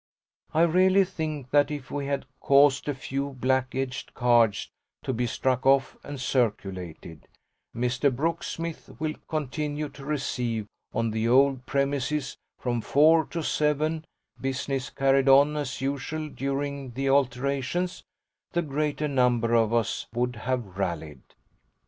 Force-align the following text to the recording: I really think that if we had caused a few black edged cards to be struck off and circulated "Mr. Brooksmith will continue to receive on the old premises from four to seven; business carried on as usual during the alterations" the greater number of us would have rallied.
I 0.51 0.63
really 0.63 1.05
think 1.05 1.51
that 1.51 1.69
if 1.69 1.91
we 1.91 2.07
had 2.07 2.25
caused 2.39 2.89
a 2.89 2.95
few 2.95 3.33
black 3.39 3.75
edged 3.75 4.15
cards 4.15 4.67
to 5.03 5.13
be 5.13 5.27
struck 5.27 5.63
off 5.63 5.95
and 6.03 6.19
circulated 6.19 7.27
"Mr. 7.75 8.09
Brooksmith 8.09 8.99
will 8.99 9.13
continue 9.27 9.89
to 9.89 10.03
receive 10.03 10.65
on 10.91 11.11
the 11.11 11.27
old 11.27 11.67
premises 11.67 12.35
from 12.57 12.81
four 12.81 13.25
to 13.25 13.43
seven; 13.43 14.03
business 14.41 14.89
carried 14.89 15.29
on 15.29 15.55
as 15.55 15.81
usual 15.81 16.29
during 16.29 16.93
the 16.93 17.07
alterations" 17.07 18.03
the 18.53 18.63
greater 18.63 19.07
number 19.07 19.53
of 19.53 19.71
us 19.71 20.07
would 20.15 20.35
have 20.35 20.79
rallied. 20.79 21.21